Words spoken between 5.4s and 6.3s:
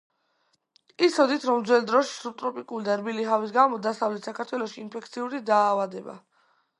დაავადება,